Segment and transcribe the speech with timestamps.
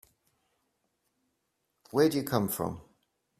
[1.91, 2.81] Where do you come from?